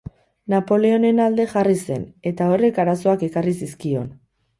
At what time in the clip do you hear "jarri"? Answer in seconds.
1.51-1.75